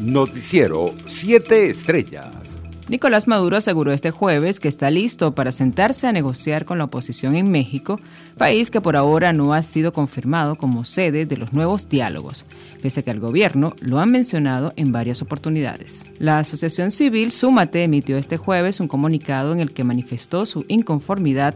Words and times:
Noticiero 0.00 0.94
7 1.04 1.68
Estrellas. 1.68 2.62
Nicolás 2.88 3.28
Maduro 3.28 3.58
aseguró 3.58 3.92
este 3.92 4.10
jueves 4.10 4.58
que 4.58 4.66
está 4.66 4.90
listo 4.90 5.34
para 5.34 5.52
sentarse 5.52 6.06
a 6.06 6.12
negociar 6.12 6.64
con 6.64 6.78
la 6.78 6.84
oposición 6.84 7.36
en 7.36 7.50
México, 7.50 8.00
país 8.38 8.70
que 8.70 8.80
por 8.80 8.96
ahora 8.96 9.34
no 9.34 9.52
ha 9.52 9.60
sido 9.60 9.92
confirmado 9.92 10.56
como 10.56 10.86
sede 10.86 11.26
de 11.26 11.36
los 11.36 11.52
nuevos 11.52 11.88
diálogos, 11.88 12.46
pese 12.82 13.00
a 13.00 13.02
que 13.02 13.10
el 13.10 13.20
gobierno 13.20 13.76
lo 13.80 14.00
ha 14.00 14.06
mencionado 14.06 14.72
en 14.76 14.90
varias 14.90 15.20
oportunidades. 15.20 16.08
La 16.18 16.38
Asociación 16.38 16.90
Civil 16.90 17.30
Súmate 17.30 17.84
emitió 17.84 18.16
este 18.16 18.38
jueves 18.38 18.80
un 18.80 18.88
comunicado 18.88 19.52
en 19.52 19.60
el 19.60 19.72
que 19.72 19.84
manifestó 19.84 20.46
su 20.46 20.64
inconformidad 20.66 21.54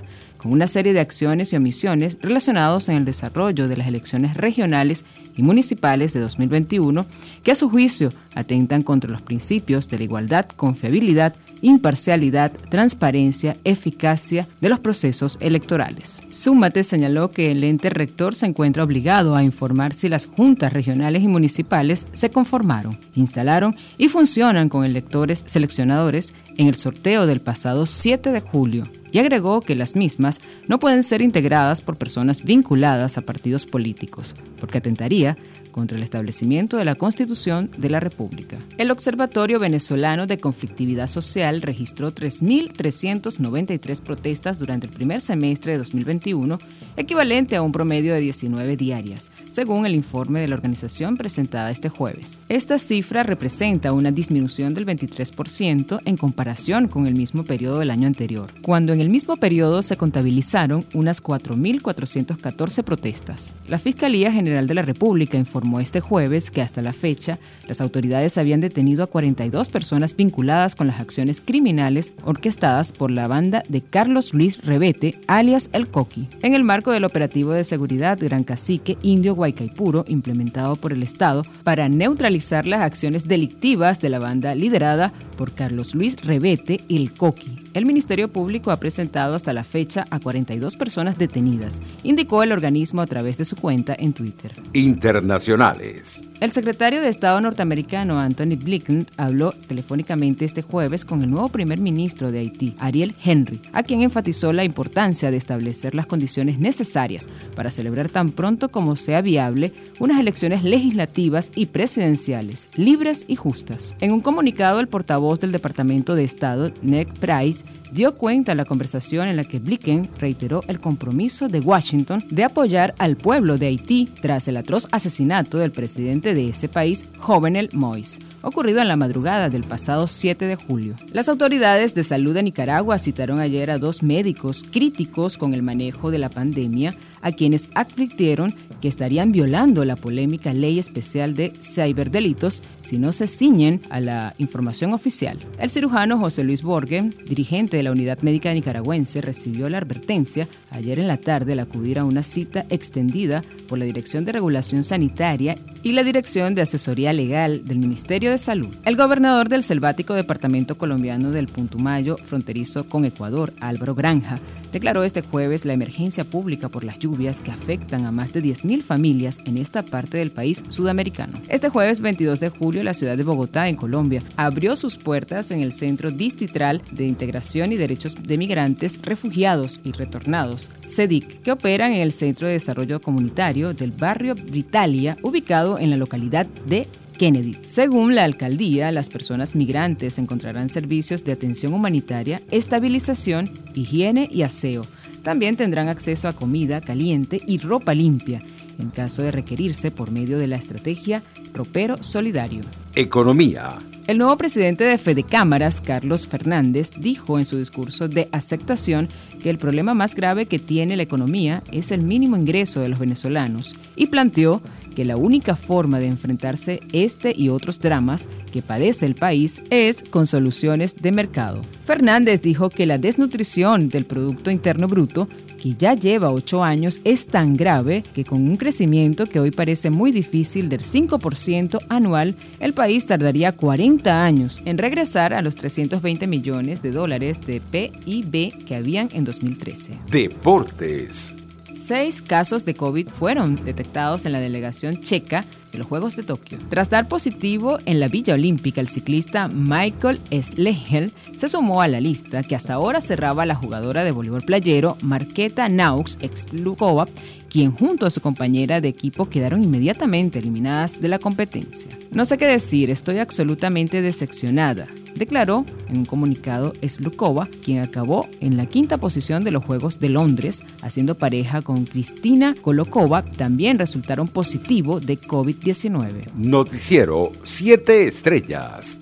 una 0.53 0.69
serie 0.69 0.93
de 0.93 1.01
acciones 1.01 1.53
y 1.53 1.57
omisiones 1.57 2.17
relacionados 2.21 2.89
en 2.89 2.97
el 2.97 3.05
desarrollo 3.05 3.69
de 3.69 3.77
las 3.77 3.87
elecciones 3.87 4.37
regionales 4.37 5.05
y 5.37 5.43
municipales 5.43 6.13
de 6.13 6.21
2021 6.21 7.07
que 7.43 7.53
a 7.53 7.55
su 7.55 7.69
juicio 7.71 8.13
atentan 8.35 8.83
contra 8.83 9.11
los 9.11 9.23
principios 9.23 9.89
de 9.89 9.99
la 9.99 10.05
igualdad, 10.05 10.47
confiabilidad, 10.47 11.35
imparcialidad, 11.65 12.53
transparencia, 12.69 13.57
eficacia 13.65 14.47
de 14.61 14.69
los 14.69 14.81
procesos 14.81 15.39
electorales. 15.41 16.23
Súmate 16.29 16.85
señaló 16.85 17.31
que 17.31 17.51
el 17.51 17.65
ente 17.65 17.89
rector 17.89 18.35
se 18.35 18.47
encuentra 18.47 18.85
obligado 18.85 19.35
a 19.35 19.43
informar 19.43 19.95
si 19.95 20.09
las 20.11 20.27
juntas 20.27 20.73
regionales 20.73 21.23
y 21.23 21.29
municipales 21.29 22.07
se 22.13 22.31
conformaron, 22.31 22.99
instalaron 23.15 23.77
y 23.97 24.09
funcionan 24.09 24.69
con 24.69 24.85
electores 24.85 25.43
seleccionadores 25.47 26.35
en 26.59 26.69
el 26.69 26.75
sorteo 26.75 27.27
del 27.27 27.41
pasado 27.41 27.87
7 27.87 28.31
de 28.31 28.41
julio 28.41 28.85
y 29.11 29.19
agregó 29.21 29.61
que 29.61 29.75
las 29.75 29.97
mismas 29.97 30.41
no 30.69 30.79
pueden 30.79 31.03
ser 31.03 31.23
integradas 31.23 31.81
por 31.81 31.97
personas 31.97 32.43
vinculadas 32.43 33.17
a 33.17 33.23
partidos 33.23 33.65
políticos, 33.65 34.35
porque 34.61 34.79
atentaría 34.79 35.39
contra 35.75 35.97
el 35.97 36.05
establecimiento 36.05 36.77
de 36.77 36.85
la 36.85 36.95
Constitución 36.95 37.69
de 37.77 37.91
la 37.91 37.99
República. 37.99 38.59
El 38.79 38.93
Observatorio 38.93 39.59
Venezolano 39.59 40.29
de 40.29 40.39
Conflictividad 40.39 41.09
Social 41.09 41.63
registró 41.63 42.15
3.393 42.15 44.01
protestas 44.01 44.61
durante 44.61 44.87
el 44.87 44.93
primer 44.93 45.21
semestre 45.21 45.73
de 45.73 45.79
2021, 45.79 46.59
equivalente 46.97 47.57
a 47.57 47.63
un 47.63 47.73
promedio 47.73 48.15
de 48.15 48.21
19 48.21 48.77
diarias, 48.77 49.33
según 49.51 49.85
el 49.85 49.97
informe 49.97 50.41
de 50.41 50.47
la 50.47 50.55
organización 50.55 51.17
presentada 51.17 51.73
este 51.73 51.89
jueves. 51.89 52.45
Esta 52.49 52.79
cifra 52.79 53.25
representa 53.25 53.93
una 53.93 54.13
disminución 54.13 54.75
del 54.75 54.87
23% 54.87 56.03
en 56.05 56.17
comparación 56.17 56.87
con 56.87 57.09
el 57.09 57.17
mismo 57.17 57.43
periodo 57.43 57.81
del 57.81 57.91
año 57.91 58.07
anterior, 58.07 58.53
cuando 58.63 58.93
en 58.93 59.01
el 59.01 59.09
mismo 59.09 59.37
periodo 59.39 59.83
se 59.83 59.97
contabilizaron 59.97 60.87
unas 60.95 61.21
4.414 61.21 62.85
protestas. 62.85 63.55
La 63.67 63.81
Fiscalía 63.81 64.31
General 64.31 64.69
de 64.69 64.75
la 64.75 64.83
República 64.83 65.37
informó 65.37 65.64
informó 65.65 65.81
este 65.81 66.01
jueves 66.01 66.51
que 66.51 66.61
hasta 66.61 66.83
la 66.83 66.93
fecha 66.93 67.39
las 67.67 67.81
autoridades 67.81 68.37
habían 68.37 68.61
detenido 68.61 69.03
a 69.03 69.07
42 69.07 69.71
personas 69.71 70.15
vinculadas 70.15 70.75
con 70.75 70.89
las 70.89 71.01
acciones 71.01 71.41
criminales 71.41 72.13
orquestadas 72.23 72.93
por 72.93 73.11
la 73.11 73.29
banda 73.29 73.63
de 73.69 73.81
Carlos 73.81 74.35
Luis 74.35 74.63
Rebete, 74.63 75.19
alias 75.27 75.71
El 75.73 75.89
Coqui, 75.89 76.29
en 76.43 76.53
el 76.53 76.65
marco 76.65 76.91
del 76.91 77.05
operativo 77.05 77.53
de 77.53 77.65
seguridad 77.65 78.19
Gran 78.21 78.45
Cacique 78.45 78.99
Indio 79.01 79.35
Guaycaipuro 79.35 80.05
implementado 80.07 80.77
por 80.77 80.93
el 80.93 81.03
Estado 81.03 81.45
para 81.63 81.89
neutralizar 81.89 82.67
las 82.67 82.83
acciones 82.83 83.27
delictivas 83.27 84.01
de 84.01 84.11
la 84.11 84.19
banda 84.19 84.55
liderada 84.55 85.15
por 85.39 85.55
Carlos 85.55 85.95
Luis 85.95 86.23
Rebete, 86.23 86.81
El 86.91 87.15
Coqui. 87.15 87.64
El 87.75 87.87
Ministerio 87.87 88.29
Público 88.29 88.71
ha 88.71 88.79
presentado 88.79 89.35
hasta 89.35 89.53
la 89.53 89.65
fecha 89.65 90.07
a 90.11 90.21
42 90.21 90.77
personas 90.77 91.19
detenidas, 91.19 91.81
indicó 92.05 92.45
el 92.45 92.53
organismo 92.53 93.03
a 93.03 93.07
través 93.09 93.37
de 93.37 93.45
su 93.45 93.57
cuenta 93.57 93.97
en 93.99 94.13
Twitter. 94.13 94.53
Internacionales. 94.75 96.25
El 96.39 96.53
secretario 96.53 97.01
de 97.01 97.09
Estado 97.09 97.41
norteamericano 97.41 98.21
Anthony 98.21 98.57
Blinken 98.63 99.07
habló 99.17 99.53
telefónicamente 99.53 100.45
este 100.45 100.63
jueves 100.63 101.05
con 101.05 101.23
el 101.23 101.31
nuevo 101.31 101.49
primer 101.49 101.81
ministro 101.81 102.31
de 102.31 102.41
Haití, 102.41 102.75
Ariel 102.79 103.15
Henry, 103.25 103.61
a 103.73 103.83
quien 103.83 104.03
enfatizó 104.03 104.53
la 104.53 104.63
importancia 104.63 105.31
de 105.31 105.37
establecer 105.37 105.95
las 105.95 106.07
condiciones 106.07 106.59
necesarias 106.59 107.29
para 107.57 107.71
celebrar 107.71 108.09
tan 108.09 108.31
pronto 108.31 108.69
como 108.69 108.95
sea 108.95 109.23
viable 109.23 109.73
unas 109.99 110.21
elecciones 110.21 110.63
legislativas 110.65 111.51
y 111.55 111.67
presidenciales, 111.67 112.69
libres 112.77 113.25
y 113.27 113.37
justas. 113.37 113.95
En 114.01 114.13
un 114.13 114.21
comunicado, 114.21 114.81
el 114.81 114.89
portavoz 114.89 115.41
del 115.41 115.53
Departamento 115.53 116.15
de 116.15 116.25
Estado, 116.25 116.73
Ned 116.83 117.09
Price, 117.21 117.64
dio 117.93 118.15
cuenta 118.15 118.55
la 118.55 118.65
conversación 118.65 119.29
en 119.29 119.37
la 119.37 119.45
que 119.45 119.59
Blinken 119.59 120.11
reiteró 120.19 120.63
el 120.67 120.81
compromiso 120.81 121.49
de 121.49 121.61
Washington 121.61 122.25
de 122.29 122.45
apoyar 122.45 122.95
al 122.99 123.17
pueblo 123.17 123.57
de 123.57 123.67
Haití 123.67 124.09
tras 124.21 124.49
el 124.49 124.57
atroz 124.57 124.89
asesinato 124.91 125.59
del 125.59 125.71
presidente 125.71 126.35
de 126.35 126.49
ese 126.49 126.69
país, 126.69 127.07
Jovenel 127.19 127.71
Moïse, 127.71 128.19
ocurrido 128.43 128.81
en 128.81 128.89
la 128.89 128.97
madrugada 128.97 129.49
del 129.49 129.63
pasado 129.63 130.07
7 130.07 130.45
de 130.45 130.57
julio. 130.57 130.97
Las 131.13 131.29
autoridades 131.29 131.95
de 131.95 132.03
salud 132.03 132.35
de 132.35 132.43
Nicaragua 132.43 132.99
citaron 132.99 133.39
ayer 133.39 133.71
a 133.71 133.79
dos 133.79 134.03
médicos 134.03 134.65
críticos 134.71 135.39
con 135.39 135.55
el 135.55 135.63
manejo 135.63 136.11
de 136.11 136.19
la 136.19 136.31
pandemia, 136.31 136.95
a 137.23 137.33
quienes 137.33 137.69
advirtieron 137.75 138.55
que 138.85 138.89
estarían 138.89 139.33
violando 139.33 139.83
la 139.87 139.97
polémica 139.97 140.53
ley 140.53 140.79
especial 140.79 141.35
de 141.35 141.55
ciberdelitos 141.59 142.63
si 142.83 142.99
no 142.99 143.15
se 143.15 143.27
ciñen 143.27 143.81
a 143.89 143.99
la 143.99 144.35
información 144.37 144.93
oficial. 144.93 145.39
El 145.59 145.71
cirujano 145.71 146.19
José 146.19 146.45
Luis 146.45 146.61
Borgen, 146.63 147.15
dirigente 147.27 147.79
de 147.79 147.83
la 147.83 147.93
Unidad 147.93 148.19
Médica 148.21 148.53
Nicaragüense, 148.53 149.23
recibió 149.23 149.71
la 149.71 149.79
advertencia 149.79 150.49
ayer 150.71 150.99
en 150.99 151.09
la 151.09 151.17
tarde 151.17 151.55
al 151.55 151.61
acudir 151.61 151.99
a 151.99 152.05
una 152.05 152.23
cita 152.23 152.67
extendida 152.69 153.43
por 153.71 153.79
la 153.79 153.87
Dirección 153.87 154.27
de 154.27 154.33
Regulación 154.33 154.85
Sanitaria 154.85 155.57
y 155.83 155.93
la 155.93 156.05
Dirección 156.05 156.55
de 156.55 156.61
Asesoría 156.61 157.15
Legal 157.15 157.65
del 157.65 157.79
Ministerio 157.79 158.31
de 158.31 158.37
Salud. 158.37 158.77
El 158.85 158.97
gobernador 158.97 159.49
del 159.49 159.63
selvático 159.63 160.13
departamento 160.13 160.77
colombiano 160.77 161.31
del 161.31 161.49
Puntumayo, 161.49 162.19
fronterizo 162.19 162.87
con 162.87 163.07
Ecuador, 163.07 163.55
Álvaro 163.61 163.95
Granja, 163.95 164.39
declaró 164.73 165.05
este 165.05 165.23
jueves 165.23 165.65
la 165.65 165.73
emergencia 165.73 166.25
pública 166.25 166.69
por 166.69 166.85
las 166.85 166.99
lluvias 166.99 167.41
que 167.41 167.53
afectan 167.53 168.05
a 168.05 168.13
más 168.13 168.33
de 168.33 168.43
10.000 168.43 168.74
familias 168.83 169.39
en 169.45 169.59
esta 169.59 169.83
parte 169.83 170.19
del 170.19 170.31
país 170.31 170.65
sudamericano. 170.69 171.41
Este 171.49 171.69
jueves 171.69 172.01
22 172.01 172.41
de 172.41 172.49
julio, 172.49 172.83
la 172.83 172.95
ciudad 172.95 173.17
de 173.17 173.23
Bogotá, 173.23 173.69
en 173.69 173.77
Colombia, 173.77 174.23
abrió 174.37 174.77
sus 174.77 174.97
puertas 174.97 175.51
en 175.51 175.61
el 175.61 175.73
Centro 175.73 176.11
Distrital 176.11 176.83
de 176.91 177.07
Integración 177.07 177.73
y 177.73 177.77
Derechos 177.77 178.17
de 178.21 178.39
Migrantes, 178.39 179.01
Refugiados 179.03 179.81
y 179.85 179.93
Retornados, 179.93 180.71
CEDIC, 180.87 181.43
que 181.43 181.53
operan 181.53 181.93
en 181.93 182.03
el 182.03 182.13
Centro 182.13 182.47
de 182.47 182.55
Desarrollo 182.55 183.01
Comunitario 183.01 183.75
del 183.75 183.93
barrio 183.93 184.35
Britalia, 184.35 185.17
ubicado 185.23 185.79
en 185.79 185.91
la 185.91 185.97
localidad 185.97 186.47
de 186.47 186.87
Kennedy. 187.15 187.57
Según 187.63 188.15
la 188.15 188.25
alcaldía, 188.25 188.91
las 188.91 189.09
personas 189.09 189.55
migrantes 189.55 190.19
encontrarán 190.19 190.69
servicios 190.69 191.25
de 191.25 191.33
atención 191.33 191.73
humanitaria, 191.73 192.43
estabilización, 192.51 193.51
higiene 193.75 194.29
y 194.31 194.43
aseo. 194.43 194.87
También 195.23 195.57
tendrán 195.57 195.89
acceso 195.89 196.29
a 196.29 196.35
comida 196.35 196.81
caliente 196.81 197.41
y 197.47 197.59
ropa 197.59 197.95
limpia, 197.95 198.43
en 198.79 198.91
caso 198.91 199.23
de 199.23 199.31
requerirse 199.31 199.91
por 199.91 200.11
medio 200.11 200.39
de 200.39 200.49
la 200.49 200.57
estrategia 200.57 201.23
Ropero 201.53 202.03
Solidario. 202.03 202.63
Economía. 202.95 203.79
El 204.07 204.19
nuevo 204.19 204.37
presidente 204.37 204.85
de 204.85 204.99
Fede 204.99 205.23
Cámaras, 205.23 205.81
Carlos 205.81 206.27
Fernández, 206.27 206.91
dijo 206.99 207.39
en 207.39 207.47
su 207.47 207.57
discurso 207.57 208.07
de 208.07 208.29
aceptación 208.33 209.09
que 209.43 209.49
el 209.49 209.57
problema 209.57 209.95
más 209.95 210.15
grave 210.15 210.45
que 210.45 210.59
tiene 210.59 210.97
la 210.97 211.05
economía 211.05 211.63
es 211.73 211.91
el 211.91 212.03
mínimo 212.03 212.37
ingreso 212.37 212.81
de 212.81 212.91
los 212.91 212.99
venezolanos 212.99 213.77
y 213.97 214.07
planteó 214.07 214.61
que 214.95 215.05
la 215.05 215.17
única 215.17 215.57
forma 215.57 215.99
de 215.99 216.07
enfrentarse 216.07 216.81
este 216.93 217.33
y 217.37 217.49
otros 217.49 217.81
dramas 217.81 218.29
que 218.53 218.63
padece 218.63 219.07
el 219.07 219.15
país 219.15 219.63
es 219.71 220.03
con 220.11 220.27
soluciones 220.27 220.95
de 221.01 221.11
mercado. 221.11 221.63
Fernández 221.85 222.41
dijo 222.43 222.71
que 222.71 222.87
la 222.87 222.99
desnutrición 222.99 223.89
del 223.89 224.05
Producto 224.05 224.51
Interno 224.51 224.87
Bruto 224.87 225.29
que 225.65 225.75
ya 225.79 225.95
lleva 225.95 226.31
ocho 226.31 226.63
años 226.63 227.01
es 227.05 227.27
tan 227.27 227.57
grave 227.57 228.05
que 228.13 228.27
con 228.27 228.47
un 228.47 228.59
crecimiento 228.59 229.25
que 229.25 229.41
hoy 229.41 229.51
parece 229.51 229.89
muy 229.89 230.13
difícil 230.13 230.69
del 230.69 230.81
5% 230.81 231.79
anual, 231.89 232.37
el 232.61 232.75
país 232.75 233.07
tardaría 233.07 233.53
40 233.53 234.27
años 234.27 234.61
en 234.67 234.77
regresar 234.77 235.33
a 235.33 235.41
los 235.41 235.55
320 235.55 236.27
millones 236.27 236.83
de 236.83 236.91
dólares 236.91 237.41
de 237.47 237.63
PIB 237.63 238.67
que 238.67 238.75
habían 238.75 239.09
en 239.15 239.25
2013. 239.25 239.99
Deportes. 240.11 241.35
Seis 241.75 242.23
casos 242.23 242.65
de 242.65 242.75
COVID 242.75 243.09
fueron 243.09 243.57
detectados 243.65 244.27
en 244.27 244.33
la 244.33 244.39
delegación 244.39 245.01
checa 245.01 245.45
de 245.73 245.79
los 245.79 245.89
Juegos 245.89 246.15
de 246.15 246.23
Tokio. 246.23 246.59
Tras 246.69 246.89
dar 246.89 247.09
positivo 247.09 247.79
en 247.85 247.99
la 247.99 248.07
Villa 248.07 248.35
Olímpica, 248.35 248.81
el 248.81 248.89
ciclista 248.89 249.49
Michael 249.49 250.21
Slehel 250.31 251.13
se 251.35 251.49
sumó 251.49 251.83
a 251.83 251.89
la 251.89 252.01
lista 252.01 252.45
que 252.45 252.55
hasta 252.55 252.75
ahora 252.75 253.01
cerraba 253.01 253.45
la 253.45 253.57
jugadora 253.57 254.05
de 254.05 254.13
voleibol 254.13 254.43
playero 254.43 254.97
Marqueta 255.03 255.69
Naux, 255.69 256.17
ex 256.21 256.53
Lukova, 256.53 257.07
quien 257.55 257.71
junto 257.71 258.05
a 258.05 258.11
su 258.11 258.21
compañera 258.21 258.81
de 258.81 258.89
equipo 258.89 259.29
quedaron 259.29 259.63
inmediatamente 259.63 260.41
eliminadas 260.41 261.01
de 261.01 261.07
la 261.07 261.21
competencia. 261.21 261.97
No 262.11 262.25
sé 262.25 262.37
qué 262.37 262.47
decir, 262.47 262.91
estoy 262.91 263.21
absolutamente 263.21 264.03
decepcionada 264.03 264.89
declaró 265.15 265.65
en 265.89 265.99
un 265.99 266.05
comunicado 266.05 266.73
Slukova, 266.87 267.49
quien 267.63 267.81
acabó 267.81 268.27
en 268.41 268.57
la 268.57 268.67
quinta 268.67 268.99
posición 268.99 269.45
de 269.45 269.51
los 269.51 269.65
Juegos 269.65 269.99
de 270.01 270.09
Londres, 270.09 270.63
haciendo 270.83 271.17
pareja 271.17 271.63
con 271.63 271.85
Cristina 271.85 272.55
Kolokova, 272.61 273.25
también 273.25 273.79
resultaron 273.79 274.29
positivo 274.29 275.01
de 275.01 275.21
COVID-19. 275.21 276.33
Noticiero 276.35 277.33
7 277.43 278.07
Estrellas. 278.07 279.01